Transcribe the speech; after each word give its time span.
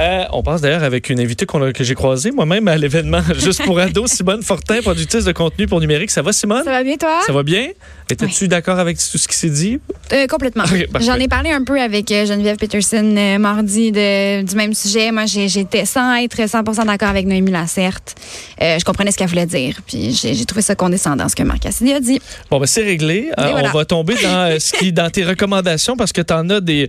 Euh, 0.00 0.24
on 0.32 0.42
passe 0.42 0.62
d'ailleurs 0.62 0.82
avec 0.82 1.10
une 1.10 1.20
invitée 1.20 1.44
a- 1.52 1.72
que 1.72 1.84
j'ai 1.84 1.94
croisée 1.94 2.30
moi-même 2.30 2.66
à 2.68 2.76
l'événement 2.78 3.20
Juste 3.38 3.62
pour 3.64 3.78
ados, 3.78 4.10
Simone 4.10 4.42
Fortin, 4.42 4.80
productrice 4.80 5.24
de 5.26 5.32
contenu 5.32 5.66
pour 5.66 5.78
numérique. 5.80 6.10
Ça 6.10 6.22
va, 6.22 6.32
Simone? 6.32 6.64
Ça 6.64 6.70
va 6.70 6.82
bien, 6.82 6.96
toi? 6.96 7.20
Ça 7.26 7.32
va 7.34 7.42
bien? 7.42 7.68
Étais-tu 8.10 8.48
d'accord 8.48 8.78
avec 8.78 8.96
tout 8.96 9.18
ce 9.18 9.28
qui 9.28 9.36
s'est 9.36 9.50
dit? 9.50 9.78
Euh, 10.12 10.26
complètement. 10.26 10.64
J'en 11.00 11.14
ai 11.16 11.28
parlé 11.28 11.50
un 11.50 11.62
peu 11.62 11.78
avec 11.80 12.10
euh, 12.10 12.24
Geneviève 12.24 12.56
Peterson 12.56 13.14
euh, 13.16 13.38
mardi 13.38 13.92
de, 13.92 14.42
du 14.42 14.56
même 14.56 14.72
sujet. 14.74 15.12
Moi, 15.12 15.26
j'étais 15.26 15.84
sans 15.84 16.14
être 16.16 16.36
100% 16.40 16.86
d'accord 16.86 17.08
avec 17.10 17.26
Noémie 17.26 17.50
Lacerte. 17.52 18.14
Je 18.58 18.82
comprenais 18.84 19.12
ce 19.12 19.18
qu'elle 19.18 19.28
voulait 19.28 19.46
dire. 19.46 19.76
Puis 19.86 20.12
j'ai 20.12 20.44
trouvé 20.46 20.62
ça 20.62 20.74
condescendant, 20.74 21.28
ce 21.28 21.36
que 21.36 21.42
Marc 21.42 21.60
Cassidy 21.60 21.92
a 21.92 22.00
dit. 22.00 22.20
Bon, 22.50 22.58
ben 22.58 22.66
c'est 22.66 22.82
réglé. 22.82 23.30
Voilà. 23.36 23.68
On 23.72 23.76
va 23.78 23.84
tomber 23.84 24.14
dans, 24.22 24.58
ce 24.58 24.72
qui, 24.72 24.92
dans 24.92 25.10
tes 25.10 25.24
recommandations 25.24 25.96
parce 25.96 26.12
que 26.12 26.22
tu 26.22 26.32
en 26.32 26.48
as 26.50 26.60
des, 26.60 26.88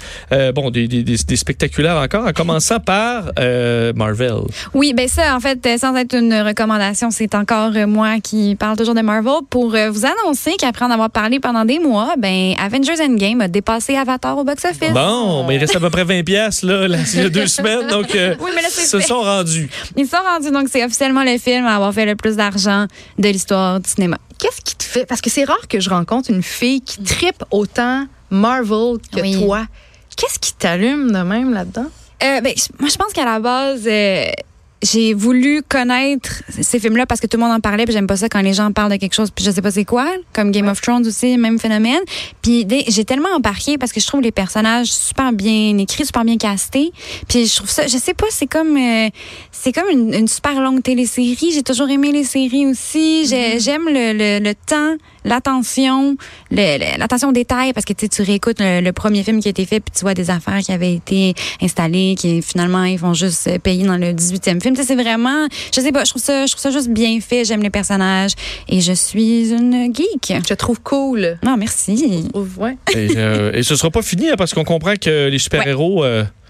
bon, 0.55 0.69
des, 0.71 0.87
des, 0.87 1.03
des- 1.03 1.17
des 1.17 1.35
spectaculaires 1.35 1.97
encore, 1.97 2.25
en 2.25 2.31
commençant 2.33 2.79
par 2.79 3.00
euh, 3.39 3.93
Marvel. 3.95 4.41
Oui, 4.73 4.93
ben 4.93 5.07
ça, 5.07 5.35
en 5.35 5.39
fait, 5.39 5.65
euh, 5.65 5.77
sans 5.77 5.95
être 5.95 6.15
une 6.15 6.33
recommandation, 6.33 7.11
c'est 7.11 7.35
encore 7.35 7.71
euh, 7.75 7.87
moi 7.87 8.19
qui 8.21 8.55
parle 8.55 8.77
toujours 8.77 8.95
de 8.95 9.01
Marvel 9.01 9.41
pour 9.49 9.69
vous 9.71 10.05
annoncer 10.05 10.53
qu'après 10.59 10.85
en 10.85 10.91
avoir 10.91 11.09
parlé 11.09 11.39
pendant 11.39 11.65
des 11.65 11.79
mois, 11.79 12.13
ben 12.17 12.53
Avengers 12.59 13.01
Endgame 13.01 13.41
a 13.41 13.47
dépassé 13.47 13.95
Avatar 13.95 14.37
au 14.37 14.43
box-office. 14.43 14.91
Bon, 14.93 15.45
mais 15.47 15.55
il 15.55 15.59
reste 15.59 15.75
à 15.75 15.79
peu 15.79 15.89
près 15.89 16.03
20 16.03 16.23
pièces 16.23 16.63
là, 16.63 16.87
là, 16.87 16.97
il 17.13 17.19
y 17.21 17.25
a 17.25 17.29
deux 17.29 17.47
semaines, 17.47 17.87
donc 17.87 18.13
euh, 18.15 18.35
Oui, 18.39 18.51
mais 18.55 18.61
là, 18.61 18.67
c'est 18.71 18.85
se 18.85 18.97
fait. 18.97 19.03
sont 19.07 19.21
rendus. 19.21 19.69
Ils 19.97 20.07
sont 20.07 20.17
rendus, 20.33 20.51
donc 20.51 20.67
c'est 20.71 20.83
officiellement 20.83 21.23
le 21.23 21.37
film 21.37 21.65
à 21.65 21.75
avoir 21.75 21.93
fait 21.93 22.05
le 22.05 22.15
plus 22.15 22.35
d'argent 22.35 22.85
de 23.17 23.27
l'histoire 23.29 23.79
du 23.79 23.89
cinéma. 23.89 24.17
Qu'est-ce 24.39 24.61
qui 24.61 24.75
te 24.75 24.83
fait? 24.83 25.05
Parce 25.05 25.21
que 25.21 25.29
c'est 25.29 25.43
rare 25.43 25.67
que 25.69 25.79
je 25.79 25.89
rencontre 25.89 26.31
une 26.31 26.41
fille 26.43 26.81
qui 26.81 27.01
tripe 27.03 27.43
autant 27.51 28.05
Marvel 28.31 28.97
que 29.15 29.21
Oui. 29.21 29.39
toi. 29.39 29.65
Qu'est-ce 30.17 30.39
qui 30.39 30.53
t'allume 30.53 31.11
de 31.11 31.19
même 31.19 31.53
là-dedans? 31.53 31.85
Euh, 32.23 32.41
ben, 32.41 32.53
moi, 32.79 32.89
je 32.89 32.95
pense 32.97 33.13
qu'à 33.13 33.25
la 33.25 33.39
base, 33.39 33.83
euh, 33.87 34.25
j'ai 34.83 35.13
voulu 35.13 35.61
connaître 35.67 36.41
ces 36.59 36.79
films-là 36.79 37.05
parce 37.05 37.21
que 37.21 37.27
tout 37.27 37.37
le 37.37 37.43
monde 37.43 37.51
en 37.53 37.59
parlait, 37.59 37.85
puis 37.85 37.93
j'aime 37.93 38.07
pas 38.07 38.17
ça 38.17 38.29
quand 38.29 38.41
les 38.41 38.53
gens 38.53 38.71
parlent 38.71 38.91
de 38.91 38.95
quelque 38.97 39.13
chose, 39.13 39.29
puis 39.29 39.45
je 39.45 39.51
sais 39.51 39.61
pas 39.61 39.69
c'est 39.69 39.85
quoi, 39.85 40.07
comme 40.33 40.49
Game 40.49 40.67
of 40.67 40.81
Thrones 40.81 41.05
aussi, 41.05 41.37
même 41.37 41.59
phénomène. 41.59 41.99
Puis 42.41 42.65
j'ai 42.87 43.05
tellement 43.05 43.29
embarqué 43.35 43.77
parce 43.77 43.91
que 43.91 43.99
je 43.99 44.07
trouve 44.07 44.21
les 44.21 44.31
personnages 44.31 44.87
super 44.91 45.33
bien 45.33 45.77
écrits, 45.77 46.05
super 46.05 46.23
bien 46.25 46.37
castés. 46.37 46.91
Puis 47.27 47.45
je 47.45 47.55
trouve 47.57 47.69
ça, 47.69 47.85
je 47.85 47.95
sais 47.97 48.15
pas, 48.15 48.25
c'est 48.31 48.47
comme 48.47 48.75
euh, 48.75 49.09
c'est 49.51 49.71
comme 49.71 49.87
une, 49.91 50.15
une 50.15 50.27
super 50.27 50.59
longue 50.59 50.81
télésérie. 50.81 51.51
J'ai 51.53 51.63
toujours 51.63 51.89
aimé 51.89 52.11
les 52.11 52.23
séries 52.23 52.65
aussi. 52.65 53.27
J'ai- 53.27 53.59
J'aime 53.59 53.85
le, 53.85 54.13
le, 54.13 54.39
le 54.43 54.55
temps, 54.55 54.95
l'attention, 55.25 56.15
l'attention 56.51 57.29
aux 57.29 57.33
détails 57.33 57.73
parce 57.73 57.85
que 57.85 57.93
tu 57.93 58.05
sais, 58.05 58.09
tu 58.09 58.21
réécoutes 58.21 58.59
le, 58.59 58.81
le 58.81 58.91
premier 58.93 59.23
film 59.23 59.39
qui 59.39 59.47
a 59.47 59.51
été 59.51 59.65
fait 59.65 59.79
puis 59.79 59.91
tu 59.95 60.01
vois 60.01 60.13
des 60.13 60.29
affaires 60.29 60.59
qui 60.59 60.71
avaient 60.71 60.93
été 60.95 61.33
installées 61.61 62.15
qui 62.17 62.41
finalement 62.41 62.83
ils 62.83 62.97
vont 62.99 63.13
juste 63.13 63.47
euh, 63.47 63.57
payer 63.59 63.85
dans 63.85 63.97
le 63.97 64.13
18e 64.13 64.61
film. 64.61 64.75
Tu 64.75 64.81
sais, 64.81 64.87
c'est 64.87 65.01
vraiment 65.01 65.47
je 65.73 65.81
sais 65.81 65.91
pas, 65.91 66.03
je 66.03 66.09
trouve 66.11 66.21
ça 66.21 66.45
je 66.45 66.51
trouve 66.51 66.61
ça 66.61 66.71
juste 66.71 66.89
bien 66.89 67.19
fait, 67.21 67.45
j'aime 67.45 67.61
les 67.63 67.69
personnages 67.69 68.31
et 68.67 68.81
je 68.81 68.93
suis 68.93 69.51
une 69.51 69.93
geek. 69.93 70.33
Je 70.47 70.53
trouve 70.53 70.79
cool. 70.81 71.37
Non, 71.43 71.57
merci. 71.57 72.27
Trouve- 72.33 72.57
Ouais. 72.57 72.77
Et, 72.95 73.09
euh, 73.17 73.51
et 73.53 73.63
ce 73.63 73.75
sera 73.75 73.89
pas 73.89 74.01
fini 74.01 74.29
hein, 74.29 74.35
parce 74.37 74.53
qu'on 74.53 74.63
comprend 74.63 74.93
que 74.99 75.29
les 75.29 75.39
super-héros, 75.39 76.03
euh, 76.03 76.23
Et 76.23 76.25
continue. 76.25 76.40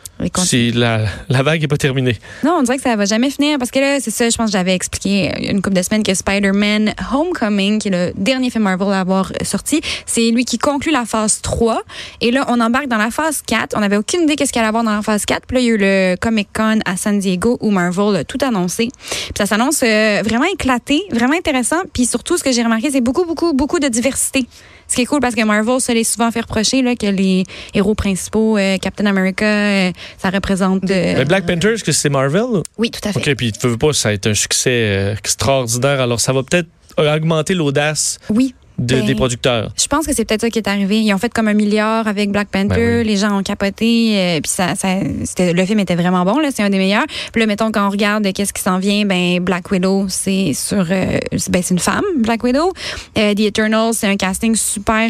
C'est 0.44 0.72
la, 0.72 1.06
la 1.30 1.44
vague 1.44 1.64
est 1.64 1.68
pas 1.68 1.78
terminée. 1.78 2.18
Non, 2.44 2.58
on 2.59 2.64
dirait 2.64 2.78
que 2.78 2.84
ça 2.84 2.96
va 2.96 3.06
jamais 3.06 3.30
finir 3.30 3.58
parce 3.58 3.72
que 3.72 3.80
là, 3.80 4.00
c'est 4.00 4.12
ça, 4.12 4.30
je 4.30 4.38
pense 4.38 4.48
que 4.48 4.52
j'avais 4.52 4.74
expliqué 4.74 5.32
euh, 5.32 5.52
une 5.52 5.62
couple 5.62 5.76
de 5.76 5.82
semaines 5.82 6.04
que 6.04 6.14
Spider-Man 6.14 6.94
Homecoming, 7.14 7.80
qui 7.80 7.88
est 7.88 7.92
le 7.92 8.14
dernier 8.16 8.50
film 8.50 8.64
Marvel 8.64 8.94
à 8.94 9.00
avoir 9.00 9.31
sorti, 9.44 9.81
c'est 10.06 10.30
lui 10.31 10.46
qui 10.46 10.58
conclut 10.58 10.92
la 10.92 11.06
phase 11.06 11.42
3. 11.42 11.81
Et 12.22 12.31
là, 12.31 12.46
on 12.50 12.60
embarque 12.60 12.88
dans 12.88 12.98
la 12.98 13.12
phase 13.12 13.42
4. 13.46 13.76
On 13.76 13.81
n'avait 13.81 13.98
aucune 13.98 14.22
idée 14.24 14.36
qu'est-ce 14.36 14.52
qu'il 14.52 14.60
allait 14.60 14.70
avoir 14.70 14.84
dans 14.84 14.96
la 14.96 15.02
phase 15.02 15.26
4. 15.26 15.46
Puis 15.48 15.56
là, 15.56 15.62
il 15.62 15.66
y 15.66 15.70
a 15.70 15.74
eu 15.74 15.78
le 15.78 16.16
Comic-Con 16.20 16.80
à 16.86 16.98
San 16.98 17.20
Diego 17.20 17.58
où 17.62 17.70
Marvel 17.72 18.16
a 18.16 18.24
tout 18.24 18.40
annoncé. 18.42 18.90
Puis 19.00 19.34
ça 19.38 19.46
s'annonce 19.46 19.81
euh, 19.84 20.22
vraiment 20.24 20.46
éclaté, 20.46 21.04
vraiment 21.12 21.36
intéressant. 21.36 21.81
Puis 21.94 22.06
surtout, 22.06 22.38
ce 22.38 22.44
que 22.44 22.52
j'ai 22.52 22.64
remarqué, 22.64 22.92
c'est 22.92 23.02
beaucoup, 23.02 23.26
beaucoup, 23.26 23.54
beaucoup 23.54 23.80
de 23.80 23.88
diversité. 23.88 24.48
Ce 24.91 24.97
qui 24.97 25.03
est 25.03 25.06
cool 25.06 25.22
parce 25.22 25.35
que 25.35 25.44
Marvel 25.46 25.79
se 25.79 25.94
l'est 25.94 26.03
souvent 26.03 26.29
fait 26.31 26.41
reprocher 26.41 26.81
là, 26.81 26.97
que 26.97 27.06
les 27.06 27.46
héros 27.74 27.96
principaux, 27.96 28.57
euh, 28.57 28.78
Captain 28.78 29.06
America, 29.06 29.46
euh, 29.46 29.91
ça 30.18 30.29
représente... 30.29 30.84
euh, 30.84 31.13
Mais 31.16 31.24
Black 31.24 31.46
Panther, 31.46 31.69
est-ce 31.75 31.84
que 31.85 31.94
c'est 31.94 32.09
Marvel? 32.09 32.62
oui, 32.78 32.91
tout 32.91 33.00
à 33.07 33.13
fait. 33.13 33.19
OK, 33.31 33.35
puis 33.38 33.53
tu 33.53 33.68
veux 33.69 33.78
pas, 33.78 33.94
ça 33.94 34.09
va 34.09 34.16
être 34.16 34.28
un 34.28 34.34
succès 34.34 35.16
extraordinaire. 35.18 36.01
Alors, 36.01 36.19
ça 36.19 36.34
va 36.34 36.44
peut-être 36.44 36.68
augmenter 36.97 37.53
l'audace 37.53 38.19
Oui. 38.30 38.53
De- 38.81 38.96
Ben, 38.96 39.06
des 39.06 39.16
producteurs. 39.16 39.72
Je 39.78 39.88
pense 39.88 40.06
que 40.06 40.14
c'est 40.14 40.25
peut-être 40.25 40.42
ça 40.42 40.50
qui 40.50 40.59
est 40.59 40.68
arrivé. 40.68 41.00
Ils 41.02 41.14
ont 41.14 41.18
fait 41.18 41.31
comme 41.34 41.47
un 41.47 41.53
milliard 41.53 42.08
avec 42.08 42.31
Black 42.31 42.50
Panther. 42.50 42.68
Ben 42.75 42.97
oui. 43.00 43.06
Les 43.06 43.18
gens 43.18 43.38
ont 43.40 43.44
capoté. 43.44 44.14
euh, 44.18 44.40
puis 44.42 44.50
ça, 44.52 44.75
ça, 44.75 44.90
c'était, 45.24 45.53
le 45.53 45.66
film 45.66 45.80
était 45.80 45.96
vraiment 45.96 46.25
bon. 46.25 46.38
C'est 46.53 46.64
un 46.64 46.69
des 46.69 46.78
meilleurs. 46.78 47.06
Puis 47.31 47.40
là, 47.40 47.46
mettons 47.46 47.72
quand 47.72 47.88
on 47.88 47.90
regarde 47.90 48.31
qu'est-ce 48.34 48.53
qui 48.53 48.62
s'en 48.62 48.78
vient, 48.80 49.06
ben 49.06 49.40
Black 49.40 49.69
Widow, 49.72 50.06
c'est 50.09 50.53
sur, 50.53 50.86
euh, 50.90 51.19
ben 51.50 51.62
c'est 51.64 51.74
une 51.74 51.80
femme, 51.80 52.03
Black 52.18 52.44
Widow. 52.44 52.74
Euh, 53.18 53.34
The 53.34 53.42
Eternals, 53.42 53.94
c'est 53.94 54.08
un 54.08 54.18
casting 54.18 54.56
super. 54.56 55.09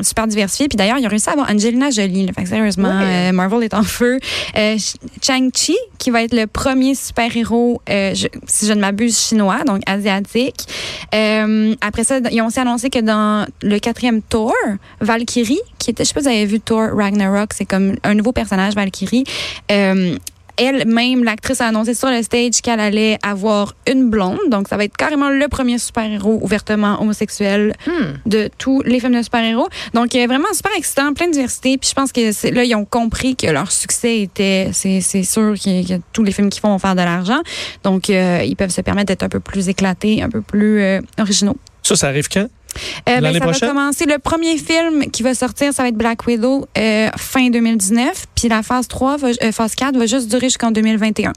Super 0.00 0.26
diversifié. 0.26 0.68
Puis 0.68 0.76
d'ailleurs, 0.76 0.98
ils 0.98 1.06
ont 1.06 1.10
réussi 1.10 1.28
à 1.28 1.32
avoir 1.32 1.50
Angelina 1.50 1.90
Jolie. 1.90 2.26
Là. 2.26 2.32
Fait 2.32 2.42
que 2.44 2.48
sérieusement, 2.48 3.00
euh, 3.02 3.32
Marvel 3.32 3.62
est 3.64 3.74
en 3.74 3.82
feu. 3.82 4.18
Euh, 4.56 4.78
Ch- 4.78 4.96
Chang-Chi, 5.22 5.76
qui 5.98 6.10
va 6.10 6.22
être 6.22 6.34
le 6.34 6.46
premier 6.46 6.94
super-héros, 6.94 7.82
euh, 7.90 8.14
si 8.46 8.66
je 8.66 8.72
ne 8.72 8.80
m'abuse, 8.80 9.18
chinois, 9.18 9.64
donc 9.64 9.82
asiatique. 9.86 10.66
Euh, 11.14 11.74
après 11.80 12.04
ça, 12.04 12.18
ils 12.30 12.40
ont 12.42 12.46
aussi 12.46 12.60
annoncé 12.60 12.90
que 12.90 13.00
dans 13.00 13.46
le 13.62 13.78
quatrième 13.78 14.22
Thor, 14.22 14.52
Valkyrie, 15.00 15.60
qui 15.78 15.90
était, 15.90 16.04
je 16.04 16.08
sais 16.08 16.14
pas 16.14 16.20
si 16.20 16.26
vous 16.28 16.32
avez 16.34 16.46
vu 16.46 16.60
Thor 16.60 16.90
Ragnarok, 16.94 17.52
c'est 17.52 17.64
comme 17.66 17.96
un 18.04 18.14
nouveau 18.14 18.32
personnage, 18.32 18.74
Valkyrie. 18.74 19.24
Elle-même, 20.58 21.24
l'actrice 21.24 21.60
a 21.60 21.66
annoncé 21.68 21.94
sur 21.94 22.08
le 22.10 22.22
stage 22.22 22.60
qu'elle 22.62 22.80
allait 22.80 23.18
avoir 23.22 23.74
une 23.86 24.10
blonde. 24.10 24.38
Donc, 24.48 24.68
ça 24.68 24.76
va 24.76 24.84
être 24.84 24.96
carrément 24.96 25.30
le 25.30 25.48
premier 25.48 25.78
super-héros 25.78 26.38
ouvertement 26.42 27.00
homosexuel 27.00 27.74
Hmm. 27.86 28.16
de 28.26 28.50
tous 28.58 28.82
les 28.82 29.00
films 29.00 29.16
de 29.16 29.22
super-héros. 29.22 29.68
Donc, 29.94 30.12
vraiment 30.12 30.52
super 30.52 30.72
excitant, 30.76 31.12
plein 31.14 31.28
de 31.28 31.32
diversité. 31.32 31.78
Puis 31.78 31.90
je 31.90 31.94
pense 31.94 32.12
que 32.12 32.32
c'est- 32.32 32.50
là, 32.50 32.64
ils 32.64 32.74
ont 32.74 32.84
compris 32.84 33.36
que 33.36 33.46
leur 33.46 33.70
succès 33.70 34.20
était, 34.20 34.70
c'est 34.72 35.00
c'est 35.00 35.22
sûr 35.22 35.54
que, 35.54 35.86
que 35.88 36.00
tous 36.12 36.22
les 36.24 36.32
films 36.32 36.50
qu'ils 36.50 36.60
font 36.60 36.68
vont 36.70 36.78
faire 36.78 36.94
de 36.94 37.00
l'argent. 37.02 37.40
Donc, 37.84 38.10
euh, 38.10 38.42
ils 38.44 38.56
peuvent 38.56 38.70
se 38.70 38.80
permettre 38.80 39.06
d'être 39.06 39.22
un 39.22 39.28
peu 39.28 39.40
plus 39.40 39.68
éclatés, 39.68 40.22
un 40.22 40.28
peu 40.28 40.40
plus 40.42 40.80
euh, 40.80 41.00
originaux. 41.18 41.56
Ça, 41.82 41.96
ça 41.96 42.08
arrive 42.08 42.28
quand? 42.28 42.46
Euh, 43.08 43.20
ben, 43.20 43.32
ça 43.32 43.40
prochaine? 43.40 43.68
va 43.68 43.74
commencer. 43.74 44.04
Le 44.06 44.18
premier 44.18 44.56
film 44.58 45.10
qui 45.10 45.22
va 45.22 45.34
sortir, 45.34 45.72
ça 45.72 45.82
va 45.82 45.88
être 45.88 45.96
Black 45.96 46.26
Widow 46.26 46.66
euh, 46.76 47.08
fin 47.16 47.50
2019. 47.50 48.26
Puis 48.34 48.48
la 48.48 48.62
phase 48.62 48.88
3, 48.88 49.16
va, 49.16 49.28
euh, 49.28 49.52
phase 49.52 49.74
4 49.74 49.96
va 49.96 50.06
juste 50.06 50.28
durer 50.28 50.46
jusqu'en 50.46 50.70
2021. 50.70 51.32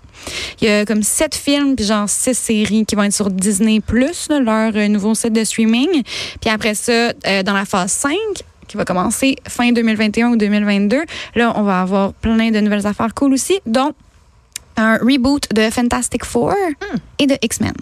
Il 0.62 0.68
y 0.68 0.72
a 0.72 0.86
comme 0.86 1.04
sept 1.04 1.36
films, 1.36 1.76
puis 1.76 1.86
genre 1.86 2.08
six 2.10 2.38
séries 2.38 2.86
qui 2.86 2.96
vont 2.96 3.04
être 3.04 3.14
sur 3.14 3.30
Disney+, 3.30 3.82
là, 3.92 4.40
leur 4.40 4.72
euh, 4.76 4.88
nouveau 4.88 5.16
site 5.16 5.34
de 5.34 5.44
streaming. 5.44 6.04
Puis 6.40 6.50
après 6.50 6.76
ça, 6.76 6.92
euh, 6.92 7.44
dans 7.44 7.54
la 7.54 7.66
phase 7.66 7.92
5, 7.92 8.16
qui 8.68 8.78
va 8.78 8.86
commencer 8.86 9.36
fin 9.48 9.72
2021 9.72 10.30
ou 10.30 10.38
2022, 10.38 11.04
là, 11.36 11.54
on 11.56 11.64
va 11.64 11.82
avoir 11.82 12.14
plein 12.14 12.52
de 12.52 12.60
nouvelles 12.60 12.88
affaires 12.88 13.14
cool 13.14 13.34
aussi, 13.34 13.60
dont 13.66 13.94
un 14.78 14.98
reboot 14.98 15.54
de 15.54 15.70
Fantastic 15.70 16.24
Four 16.24 16.54
et 17.20 17.28
de 17.28 17.36
X-Men. 17.42 17.74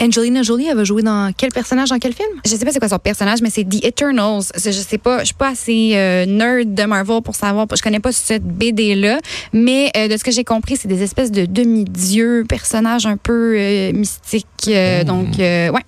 Angelina 0.00 0.42
Jolie, 0.42 0.66
elle 0.66 0.76
va 0.76 0.84
jouer 0.84 1.02
dans 1.02 1.32
quel 1.36 1.50
personnage, 1.52 1.90
dans 1.90 1.98
quel 1.98 2.12
film? 2.12 2.28
je 2.44 2.50
sais 2.50 2.64
pas 2.64 2.72
c'est 2.72 2.78
quoi 2.80 2.88
son 2.88 2.98
personnage, 2.98 3.40
mais 3.42 3.50
c'est 3.50 3.64
The 3.64 3.84
Eternals. 3.84 4.42
C'est- 4.56 4.72
Je 4.72 4.80
sais 4.80 4.98
pas, 4.98 5.20
je 5.20 5.26
suis 5.26 5.34
pas 5.34 5.50
assez 5.50 5.92
euh, 5.94 6.26
nerd 6.26 6.74
de 6.74 6.82
Marvel 6.84 7.22
pour 7.22 7.34
savoir, 7.36 7.66
je 7.76 7.82
connais 7.82 8.00
pas 8.00 8.10
cette 8.12 8.42
BD 8.44 8.94
là, 8.96 9.18
mais 9.52 9.90
euh, 9.96 10.08
de 10.08 10.16
ce 10.16 10.24
que 10.24 10.30
j'ai 10.32 10.44
compris, 10.44 10.76
c'est 10.76 10.88
des 10.88 11.02
espèces 11.02 11.30
de 11.30 11.44
demi-dieux, 11.44 12.44
personnages 12.48 13.06
un 13.06 13.16
peu 13.16 13.54
euh, 13.56 13.92
mystiques. 13.92 14.46
euh, 14.68 15.04
Donc, 15.04 15.38
euh, 15.38 15.70
ouais. 15.70 15.82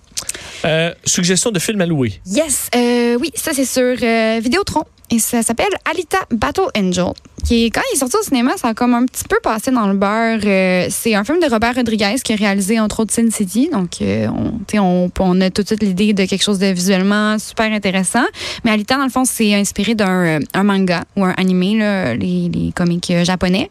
Euh, 0.65 0.95
suggestion 1.05 1.51
de 1.51 1.59
film 1.59 1.81
à 1.81 1.87
louer. 1.87 2.21
Yes, 2.27 2.69
euh, 2.77 3.17
oui, 3.21 3.31
ça 3.35 3.53
c'est 3.53 3.65
sur 3.65 3.83
euh, 4.03 4.41
Vidéotron. 4.43 4.83
Et 5.11 5.19
ça 5.19 5.43
s'appelle 5.43 5.69
Alita 5.91 6.19
Battle 6.31 6.69
Angel. 6.77 7.13
Quand 7.47 7.83
il 7.91 7.95
est 7.95 7.99
sorti 7.99 8.17
au 8.17 8.23
cinéma, 8.23 8.53
ça 8.57 8.69
a 8.69 8.75
comme 8.75 8.95
un 8.95 9.05
petit 9.05 9.25
peu 9.29 9.37
passé 9.43 9.71
dans 9.71 9.87
le 9.87 9.95
beurre. 9.95 10.41
Euh, 10.45 10.87
c'est 10.89 11.15
un 11.15 11.25
film 11.25 11.41
de 11.41 11.51
Robert 11.51 11.75
Rodriguez 11.75 12.15
qui 12.25 12.33
a 12.33 12.37
réalisé 12.37 12.81
entre 12.81 13.01
autres 13.01 13.13
Sin 13.13 13.31
City. 13.31 13.69
Donc, 13.71 14.01
euh, 14.01 14.29
on, 14.29 14.61
on, 14.79 15.11
on 15.19 15.41
a 15.43 15.51
tout 15.51 15.61
de 15.63 15.67
suite 15.67 15.83
l'idée 15.83 16.15
de 16.15 16.25
quelque 16.25 16.43
chose 16.43 16.59
de 16.59 16.69
visuellement 16.69 17.39
super 17.39 17.71
intéressant. 17.71 18.25
Mais 18.65 18.71
Alita, 18.71 18.97
dans 18.97 19.05
le 19.05 19.11
fond, 19.11 19.27
c'est 19.27 19.55
inspiré 19.55 19.95
d'un 19.95 20.25
euh, 20.25 20.41
un 20.55 20.63
manga 20.63 21.05
ou 21.17 21.25
un 21.25 21.35
animé, 21.37 21.77
là, 21.77 22.15
les, 22.15 22.49
les 22.49 22.73
comics 22.73 23.11
euh, 23.11 23.25
japonais. 23.25 23.69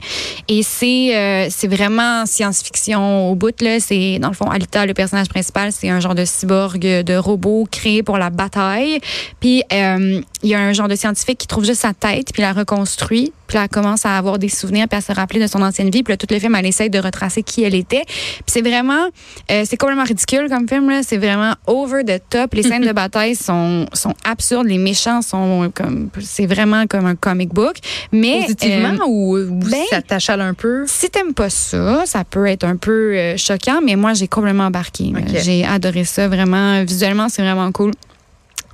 Et 0.47 0.61
c'est 0.61 1.17
euh, 1.17 1.47
c'est 1.49 1.67
vraiment 1.67 2.27
science-fiction 2.27 3.31
au 3.31 3.35
bout. 3.35 3.59
Là. 3.59 3.79
C'est, 3.79 4.19
dans 4.19 4.29
le 4.29 4.35
fond, 4.35 4.45
Alita, 4.51 4.85
le 4.85 4.93
personnage 4.93 5.29
principal, 5.29 5.71
c'est 5.71 5.89
un 5.89 5.99
genre 5.99 6.15
de 6.15 6.25
cyborg 6.25 6.79
de 6.79 7.15
robot 7.15 7.67
créé 7.71 8.03
pour 8.03 8.19
la 8.19 8.29
bataille. 8.29 8.99
Puis, 9.39 9.63
euh, 9.73 10.21
il 10.43 10.49
y 10.49 10.53
a 10.53 10.59
un 10.59 10.73
genre 10.73 10.87
de 10.89 10.95
scientifique 10.95 11.39
qui 11.39 11.47
trouve 11.47 11.65
juste 11.65 11.81
sa 11.81 11.93
tête, 11.93 12.33
puis 12.33 12.43
la 12.43 12.53
reconstruit. 12.53 13.33
Puis 13.53 13.59
là, 13.59 13.65
elle 13.65 13.69
commence 13.69 14.03
à 14.03 14.17
avoir 14.17 14.39
des 14.39 14.49
souvenirs, 14.49 14.87
puis 14.87 14.97
à 14.97 15.01
se 15.01 15.11
rappeler 15.11 15.39
de 15.39 15.45
son 15.45 15.61
ancienne 15.61 15.91
vie. 15.91 16.01
Puis 16.01 16.11
là, 16.11 16.17
tout 16.17 16.25
le 16.27 16.39
film, 16.39 16.55
elle 16.55 16.65
essaye 16.65 16.89
de 16.89 16.97
retracer 16.97 17.43
qui 17.43 17.61
elle 17.61 17.75
était. 17.75 18.01
Puis 18.07 18.45
c'est 18.47 18.63
vraiment, 18.63 19.09
euh, 19.51 19.63
c'est 19.63 19.77
complètement 19.77 20.05
ridicule 20.05 20.49
comme 20.49 20.67
film. 20.67 20.89
là. 20.89 21.03
C'est 21.03 21.17
vraiment 21.17 21.53
over 21.67 22.03
the 22.03 22.19
top. 22.31 22.55
Les 22.55 22.63
scènes 22.63 22.81
de 22.87 22.91
bataille 22.91 23.35
sont, 23.35 23.85
sont 23.93 24.15
absurdes. 24.25 24.65
Les 24.65 24.79
méchants 24.79 25.21
sont 25.21 25.71
comme, 25.75 26.09
c'est 26.19 26.47
vraiment 26.47 26.87
comme 26.87 27.05
un 27.05 27.13
comic 27.13 27.53
book. 27.53 27.75
Mais 28.11 28.41
Positivement 28.41 28.95
euh, 29.03 29.07
ou, 29.07 29.37
ou 29.37 29.59
ben, 29.59 29.83
ça 29.91 30.01
t'achale 30.01 30.41
un 30.41 30.55
peu? 30.55 30.85
si 30.87 31.11
t'aimes 31.11 31.35
pas 31.35 31.51
ça, 31.51 32.07
ça 32.07 32.23
peut 32.23 32.47
être 32.47 32.63
un 32.63 32.77
peu 32.77 33.13
euh, 33.15 33.37
choquant, 33.37 33.81
mais 33.85 33.95
moi, 33.95 34.15
j'ai 34.15 34.27
complètement 34.27 34.65
embarqué. 34.65 35.13
J'ai 35.43 35.63
adoré 35.63 36.05
ça, 36.05 36.27
vraiment. 36.27 36.83
Visuellement, 36.83 37.29
c'est 37.29 37.43
vraiment 37.43 37.71
cool. 37.71 37.91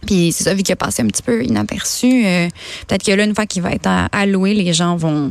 Puis 0.05 0.31
c'est 0.31 0.43
ça, 0.43 0.53
vu 0.53 0.63
qu'il 0.63 0.73
a 0.73 0.75
passé 0.75 1.01
un 1.01 1.07
petit 1.07 1.23
peu 1.23 1.43
inaperçu, 1.43 2.25
euh, 2.25 2.47
peut-être 2.87 3.03
que 3.03 3.11
là, 3.11 3.23
une 3.23 3.35
fois 3.35 3.45
qu'il 3.45 3.61
va 3.61 3.71
être 3.71 3.89
alloué, 4.11 4.53
les 4.53 4.73
gens 4.73 4.95
vont 4.95 5.29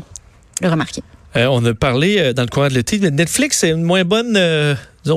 le 0.60 0.68
remarquer. 0.68 1.02
Euh, 1.36 1.46
on 1.46 1.64
a 1.64 1.74
parlé 1.74 2.16
euh, 2.18 2.32
dans 2.32 2.42
le 2.42 2.48
courant 2.48 2.68
de 2.68 2.74
l'été. 2.74 2.98
de 2.98 3.10
Netflix, 3.10 3.58
c'est 3.58 3.70
une 3.70 3.82
moins 3.82 4.04
bonne 4.04 4.38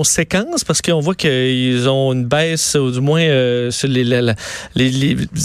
séquence 0.04 0.64
parce 0.64 0.82
qu'on 0.82 1.00
voit 1.00 1.16
qu'ils 1.16 1.88
ont 1.90 2.14
une 2.14 2.26
baisse, 2.26 2.76
ou 2.76 2.92
du 2.92 3.02
moins, 3.02 3.22
les 3.22 4.36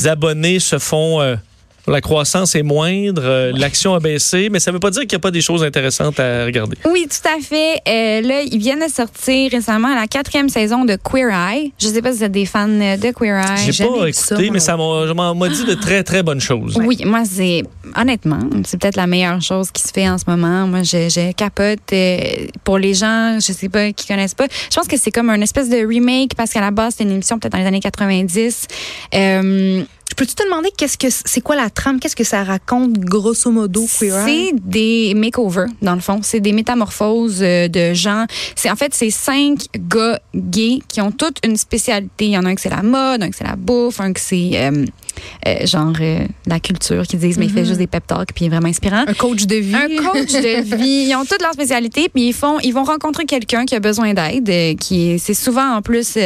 abonnés 0.06 0.60
se 0.60 0.78
font. 0.78 1.36
La 1.88 2.00
croissance 2.00 2.54
est 2.54 2.62
moindre, 2.62 3.22
euh, 3.24 3.52
l'action 3.54 3.94
a 3.94 4.00
baissé, 4.00 4.48
mais 4.50 4.58
ça 4.60 4.70
ne 4.70 4.76
veut 4.76 4.80
pas 4.80 4.90
dire 4.90 5.02
qu'il 5.02 5.10
n'y 5.10 5.16
a 5.16 5.20
pas 5.20 5.30
des 5.30 5.40
choses 5.40 5.62
intéressantes 5.62 6.18
à 6.20 6.44
regarder. 6.44 6.76
Oui, 6.90 7.06
tout 7.08 7.28
à 7.28 7.40
fait. 7.40 7.80
Euh, 7.88 8.20
là, 8.26 8.42
ils 8.42 8.58
viennent 8.58 8.84
de 8.84 8.90
sortir 8.92 9.50
récemment 9.50 9.94
la 9.94 10.06
quatrième 10.06 10.48
saison 10.48 10.84
de 10.84 10.96
Queer 10.96 11.30
Eye. 11.30 11.72
Je 11.78 11.86
sais 11.88 12.02
pas 12.02 12.12
si 12.12 12.18
vous 12.18 12.24
êtes 12.24 12.32
des 12.32 12.46
fans 12.46 12.66
de 12.68 13.12
Queer 13.12 13.36
Eye. 13.36 13.70
J'ai 13.72 13.84
pas 13.84 14.12
ça, 14.12 14.34
écouté, 14.34 14.50
mais 14.50 14.60
ça 14.60 14.76
m'a- 14.76 15.48
dit 15.48 15.64
de 15.64 15.74
très, 15.74 16.02
très 16.02 16.22
bonnes 16.22 16.40
choses. 16.40 16.76
Oui, 16.82 16.98
moi, 17.04 17.22
c'est 17.24 17.62
honnêtement, 17.96 18.40
c'est 18.64 18.80
peut-être 18.80 18.96
la 18.96 19.06
meilleure 19.06 19.40
chose 19.40 19.70
qui 19.70 19.82
se 19.82 19.88
fait 19.92 20.08
en 20.08 20.18
ce 20.18 20.24
moment. 20.26 20.66
Moi, 20.66 20.82
je, 20.82 21.08
je 21.08 21.32
capote. 21.32 21.78
euh, 21.92 22.18
pour 22.64 22.78
les 22.78 22.94
gens, 22.94 23.38
je 23.40 23.52
sais 23.52 23.68
pas, 23.68 23.92
qui 23.92 24.06
connaissent 24.08 24.34
pas, 24.34 24.46
je 24.70 24.74
pense 24.76 24.88
que 24.88 24.96
c'est 24.98 25.10
comme 25.12 25.30
un 25.30 25.40
espèce 25.40 25.68
de 25.68 25.86
remake 25.86 26.34
parce 26.36 26.52
qu'à 26.52 26.60
la 26.60 26.70
base, 26.72 26.92
c'était 26.94 27.04
une 27.04 27.12
émission 27.12 27.38
peut-être 27.38 27.52
dans 27.52 27.58
les 27.58 27.66
années 27.66 27.80
90. 27.80 28.66
Peux-tu 30.16 30.34
te 30.34 30.44
demander 30.44 30.70
qu'est-ce 30.76 30.96
que 30.96 31.08
c'est 31.10 31.42
quoi 31.42 31.56
la 31.56 31.68
trame? 31.68 32.00
Qu'est-ce 32.00 32.16
que 32.16 32.24
ça 32.24 32.42
raconte 32.42 32.94
grosso 32.94 33.50
modo, 33.50 33.86
Queer 33.98 34.26
Eye? 34.26 34.50
c'est 34.50 34.60
des 34.68 35.12
makeovers, 35.14 35.68
dans 35.82 35.94
le 35.94 36.00
fond. 36.00 36.20
C'est 36.22 36.40
des 36.40 36.52
métamorphoses 36.52 37.42
euh, 37.42 37.68
de 37.68 37.92
gens. 37.92 38.24
C'est 38.54 38.70
En 38.70 38.76
fait, 38.76 38.94
c'est 38.94 39.10
cinq 39.10 39.66
gars 39.76 40.18
gays 40.34 40.80
qui 40.88 41.02
ont 41.02 41.12
toutes 41.12 41.38
une 41.44 41.58
spécialité. 41.58 42.26
Il 42.26 42.30
y 42.30 42.38
en 42.38 42.46
a 42.46 42.48
un 42.48 42.54
que 42.54 42.62
c'est 42.62 42.70
la 42.70 42.82
mode, 42.82 43.22
un 43.22 43.30
que 43.30 43.36
c'est 43.36 43.44
la 43.44 43.56
bouffe, 43.56 44.00
un 44.00 44.14
que 44.14 44.20
c'est 44.20 44.52
euh, 44.54 44.86
euh, 45.46 45.66
genre 45.66 45.92
euh, 46.00 46.26
la 46.46 46.60
culture, 46.60 47.06
qui 47.06 47.16
disent, 47.16 47.38
mais 47.38 47.46
il 47.46 47.52
fait 47.52 47.64
juste 47.64 47.78
des 47.78 47.86
pep 47.86 48.06
talks, 48.06 48.32
puis 48.34 48.44
il 48.44 48.46
est 48.46 48.50
vraiment 48.50 48.68
inspirant. 48.68 49.04
Un 49.06 49.14
coach 49.14 49.46
de 49.46 49.56
vie. 49.56 49.74
un 49.74 49.88
coach 50.02 50.32
de 50.32 50.76
vie. 50.76 51.08
Ils 51.08 51.14
ont 51.14 51.24
toutes 51.24 51.42
leurs 51.42 51.52
spécialités, 51.52 52.08
puis 52.08 52.28
ils 52.28 52.32
font, 52.32 52.58
ils 52.60 52.72
vont 52.72 52.84
rencontrer 52.84 53.24
quelqu'un 53.24 53.64
qui 53.64 53.74
a 53.74 53.80
besoin 53.80 54.14
d'aide, 54.14 54.48
euh, 54.48 54.74
qui 54.74 55.12
est, 55.12 55.18
c'est 55.18 55.34
souvent 55.34 55.76
en 55.76 55.82
plus 55.82 56.18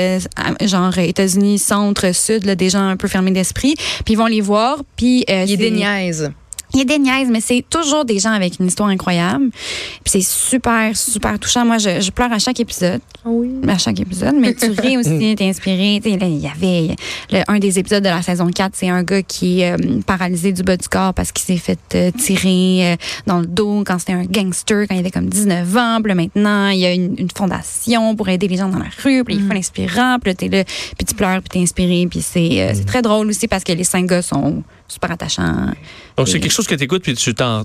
genre 0.62 0.96
États-Unis 0.98 1.58
centre 1.58 2.14
sud, 2.14 2.44
là, 2.44 2.54
des 2.54 2.70
gens 2.70 2.87
un 2.87 2.96
peu 2.96 3.08
fermés 3.08 3.31
d'esprit, 3.31 3.75
puis 4.04 4.14
ils 4.14 4.16
vont 4.16 4.26
les 4.26 4.40
voir, 4.40 4.78
puis 4.96 5.24
euh, 5.30 5.44
Il 5.46 5.52
est 5.52 5.56
c'est- 5.56 5.56
des 5.56 5.70
niaises. 5.70 6.32
Il 6.75 6.78
y 6.78 6.82
a 6.82 6.84
des 6.84 6.99
niaises, 6.99 7.28
mais 7.31 7.40
c'est 7.40 7.64
toujours 7.69 8.05
des 8.05 8.19
gens 8.19 8.32
avec 8.32 8.58
une 8.61 8.67
histoire 8.67 8.88
incroyable. 8.88 9.50
Puis 9.50 10.05
c'est 10.12 10.22
super, 10.22 10.96
super 10.96 11.38
touchant. 11.38 11.64
Moi, 11.64 11.78
je, 11.78 12.00
je 12.00 12.11
pleure 12.11 12.32
à 12.32 12.38
chaque 12.38 12.61
épisode. 12.61 13.00
Oui. 13.25 13.50
À 13.69 13.76
chaque 13.78 14.00
épisode. 14.00 14.34
Mais 14.38 14.55
tu 14.55 14.70
ris 14.70 14.96
aussi, 14.96 15.34
t'es 15.38 15.49
inspiré. 15.49 16.00
Tu 16.02 16.11
sais, 16.12 16.17
là, 16.19 16.26
il 16.26 16.38
y 16.38 16.46
avait 16.46 16.94
le- 17.31 17.43
un 17.49 17.58
des 17.58 17.78
épisodes 17.78 18.02
de 18.02 18.08
la 18.08 18.22
saison 18.22 18.49
4, 18.50 18.72
c'est 18.75 18.88
un 18.88 19.02
gars 19.02 19.22
qui 19.22 19.61
est 19.61 19.72
euh, 19.72 20.00
paralysé 20.06 20.52
du 20.52 20.62
bas 20.62 20.76
du 20.76 20.88
corps 20.88 21.12
parce 21.14 21.32
qu'il 21.32 21.44
s'est 21.44 21.61
fait 21.62 21.78
euh, 21.94 22.11
tirer 22.12 22.93
euh, 22.93 22.96
dans 23.26 23.40
le 23.40 23.46
dos 23.46 23.82
quand 23.84 23.99
c'était 23.99 24.12
un 24.12 24.25
gangster, 24.25 24.87
quand 24.88 24.94
il 24.94 25.00
avait 25.00 25.11
comme 25.11 25.28
19 25.28 25.76
ans. 25.76 25.99
Puis 26.02 26.08
là, 26.08 26.14
maintenant, 26.14 26.69
il 26.69 26.78
y 26.78 26.87
a 26.87 26.93
une, 26.93 27.14
une 27.19 27.31
fondation 27.37 28.14
pour 28.16 28.28
aider 28.28 28.49
les 28.49 28.56
gens 28.56 28.69
dans 28.69 28.78
la 28.78 28.87
rue. 29.05 29.25
Puis 29.25 29.34
il 29.37 29.46
fait 29.46 29.55
l'inspirant. 29.55 30.19
Puis 30.23 30.31
là, 30.31 30.34
t'es 30.34 30.49
là, 30.49 30.64
puis 30.64 31.05
tu 31.06 31.14
pleures, 31.14 31.40
puis 31.40 31.49
t'es 31.50 31.58
inspiré. 31.61 32.06
Puis 32.11 32.23
c'est 32.23 32.62
euh, 32.62 32.73
c'est 32.75 32.84
très 32.87 33.02
drôle 33.02 33.28
aussi 33.28 33.49
parce 33.49 33.64
que 33.64 33.73
les 33.73 33.84
cinq 33.84 34.06
gars 34.06 34.23
sont 34.23 34.62
super 34.88 35.12
attachants. 35.12 35.69
Donc, 36.16 36.28
c'est 36.28 36.40
quelque 36.40 36.50
chose 36.52 36.59
que 36.68 36.74
tu 36.74 36.84
écoutes 36.84 37.02
puis 37.02 37.14
tu 37.14 37.34
t'en 37.34 37.64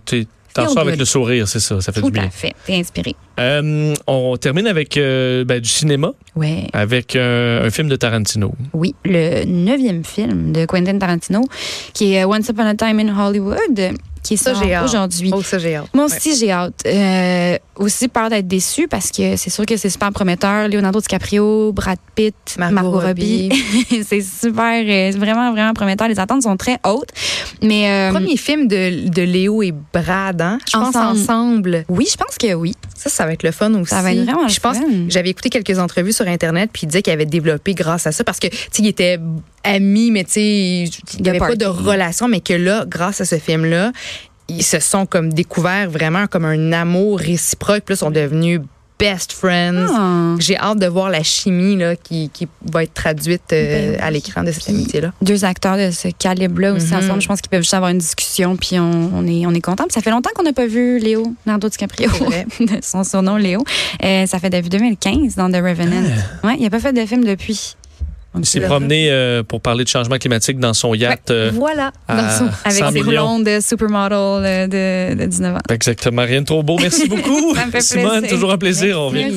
sors 0.56 0.80
avec 0.80 0.98
le 0.98 1.04
sourire, 1.06 1.48
c'est 1.50 1.60
ça, 1.60 1.82
ça 1.82 1.92
fait 1.92 2.00
Tout 2.00 2.08
du 2.08 2.14
bien. 2.14 2.28
à 2.28 2.30
fait. 2.30 2.54
T'es 2.66 2.76
inspiré. 2.76 3.14
Euh, 3.40 3.94
on 4.08 4.38
termine 4.38 4.68
avec 4.68 4.96
euh, 4.96 5.44
ben, 5.44 5.60
du 5.60 5.68
cinéma, 5.68 6.12
Ouais. 6.36 6.68
avec 6.72 7.16
euh, 7.18 7.66
un 7.68 7.70
film 7.70 7.90
de 7.90 7.98
Tarantino. 7.98 8.54
Oui, 8.74 8.96
le 9.04 9.44
neuvième 9.44 10.06
film 10.06 10.54
de 10.54 10.66
Quentin 10.66 10.98
Tarantino, 10.98 11.42
qui 11.94 12.14
est 12.14 12.24
Once 12.24 12.48
Upon 12.48 12.64
a 12.64 12.76
Time 12.76 13.00
in 13.02 13.10
Hollywood, 13.20 13.98
qui 14.26 14.38
sort 14.38 14.62
aujourd'hui. 14.84 15.32
Oh, 15.34 15.42
ça, 15.44 15.58
j'ai 15.60 15.76
hâte. 15.76 15.88
Moi 15.94 16.06
Ouais. 16.06 16.16
aussi, 16.16 16.36
j'ai 16.36 16.52
hâte. 16.52 16.82
Euh, 16.86 17.58
aussi 17.78 18.08
peur 18.08 18.30
d'être 18.30 18.48
déçue 18.48 18.88
parce 18.88 19.12
que 19.12 19.36
c'est 19.36 19.50
sûr 19.50 19.66
que 19.66 19.78
c'est 19.78 19.90
super 19.90 20.12
prometteur. 20.12 20.68
Leonardo 20.68 21.00
DiCaprio, 21.00 21.72
Brad 21.74 21.98
Pitt, 22.16 22.34
Margot 22.58 22.74
Margot, 22.76 23.00
Robbie. 23.00 23.50
c'est 24.08 24.22
super, 24.22 24.84
euh, 24.86 25.12
vraiment, 25.18 25.52
vraiment 25.52 25.74
prometteur. 25.74 26.08
Les 26.08 26.20
attentes 26.20 26.44
sont 26.44 26.58
très 26.58 26.78
hautes. 26.86 27.10
Mais 27.62 27.90
euh, 27.92 28.12
Premier 28.12 28.38
film 28.38 28.68
de, 28.68 29.10
de 29.10 29.22
Léo 29.22 29.62
et 29.62 29.74
Brad, 29.94 30.42
hein? 30.42 30.58
Je 30.68 30.78
pense 30.78 30.96
Ensemble. 30.96 31.20
ensemble. 31.20 31.86
oui, 31.90 32.08
je 32.10 32.16
pense 32.18 32.38
que 32.38 32.54
oui. 32.54 32.74
Ça, 32.96 33.10
ça 33.10 33.26
va 33.26 33.34
être 33.34 33.44
le 33.44 33.52
fun 33.52 33.74
aussi. 33.76 33.90
Ça 33.94 34.02
va 34.02 34.14
être 34.14 34.24
vraiment 34.24 34.44
le 34.44 34.50
Je 34.50 34.60
pense 34.60 34.78
j'avais 35.10 35.30
écouté 35.30 35.50
quelques 35.50 35.78
entrevues 35.78 36.14
sur 36.14 36.28
Internet, 36.28 36.70
puis 36.74 36.84
il 36.84 36.88
disait 36.88 37.02
qu'il 37.02 37.14
avait 37.14 37.26
développé 37.26 37.74
grâce 37.74 38.08
à 38.08 38.12
ça, 38.12 38.24
parce 38.24 38.40
que, 38.40 38.48
tu 38.48 38.56
sais, 38.72 38.82
il 38.82 38.88
était 38.88 39.20
ami, 39.66 40.12
mais 40.12 40.24
tu 40.24 40.32
sais, 40.32 40.84
il 41.18 41.22
n'y 41.22 41.30
avait 41.30 41.40
pas 41.40 41.56
de 41.56 41.66
relation, 41.66 42.28
mais 42.28 42.40
que 42.40 42.54
là, 42.54 42.86
grâce 42.88 43.20
à 43.22 43.26
ce 43.26 43.38
film-là, 43.38 43.92
ils 44.48 44.64
se 44.64 44.80
sont 44.80 45.06
comme 45.06 45.34
découverts 45.34 45.90
vraiment 45.90 46.28
comme 46.28 46.46
un 46.46 46.72
amour 46.72 47.20
réciproque, 47.20 47.90
là, 47.90 47.96
sont 47.96 48.12
devenus 48.12 48.62
best 48.98 49.34
friends. 49.34 49.88
Ah. 49.94 50.36
J'ai 50.40 50.56
hâte 50.58 50.80
de 50.80 50.86
voir 50.88 51.10
la 51.10 51.22
chimie 51.22 51.76
là, 51.76 51.98
qui, 51.98 52.30
qui 52.34 52.48
va 52.72 52.84
être 52.84 52.94
traduite 52.94 53.42
euh, 53.52 53.98
Ben 53.98 54.02
à 54.02 54.10
l'écran 54.10 54.42
de 54.42 54.54
cette 54.54 54.70
amitié-là. 54.70 55.12
deux 55.22 55.44
acteurs 55.44 55.76
de 55.78 55.92
ce 55.92 56.08
calibre-là 56.18 56.72
aussi 56.72 56.94
Mhm. 56.94 57.00
ensemble. 57.04 57.22
Je 57.22 57.28
pense 57.28 57.42
qu'ils 57.42 57.50
peuvent 57.50 57.62
juste 57.64 57.74
avoir 57.74 57.92
une 57.92 57.98
discussion, 57.98 58.56
puis 58.56 58.80
on, 58.80 59.12
on 59.14 59.28
est, 59.28 59.46
on 59.46 59.54
est 59.54 59.60
content. 59.60 59.84
Puis 59.84 59.92
ça 59.94 60.02
fait 60.02 60.12
longtemps 60.12 60.30
qu'on 60.34 60.44
n'a 60.44 60.54
pas 60.54 60.66
vu 60.68 60.98
Léo, 61.00 61.34
Leonardo 61.46 61.68
DiCaprio, 61.68 62.10
son 62.82 63.04
surnom 63.04 63.36
Léo. 63.36 63.66
Euh, 64.02 64.26
ça 64.28 64.40
fait 64.40 64.50
depuis 64.50 64.70
2015 64.70 65.36
dans 65.36 65.50
The 65.52 65.56
Revenant. 65.56 66.04
Ouais, 66.46 66.56
il 66.58 66.64
n'a 66.64 66.70
pas 66.70 66.80
fait 66.80 66.94
de 66.94 67.06
film 67.06 67.26
depuis. 67.26 67.76
Il 68.38 68.46
s'est 68.46 68.62
promené 68.62 69.10
euh, 69.10 69.44
pour 69.44 69.62
parler 69.62 69.84
de 69.84 69.90
changement 69.90 70.18
climatique 70.18 70.60
dans 70.60 70.74
son 70.74 70.94
yacht. 70.94 71.32
euh, 71.32 71.52
voilà. 71.54 71.92
Dans 72.08 72.30
son- 72.30 72.50
Avec 72.64 72.78
100 72.80 72.88
ses 72.92 72.94
millions. 73.02 73.12
blondes 73.24 73.44
de 73.46 73.60
supermodel 73.60 74.14
euh, 74.14 74.68
de, 75.16 75.20
de 75.22 75.26
19 75.26 75.56
ans. 75.56 75.60
Exactement. 75.70 76.24
Rien 76.24 76.42
de 76.42 76.46
trop 76.46 76.64
beau. 76.64 76.78
Merci 76.80 77.08
beaucoup. 77.10 77.56
Ça 77.56 77.66
me 77.66 77.72
fait 77.72 77.82
Simone, 77.82 78.20
plaisir. 78.20 78.30
toujours 78.30 78.52
un 78.52 78.58
plaisir. 78.58 79.00
On 79.02 79.08
revient. 79.08 79.20
Merci. 79.24 79.34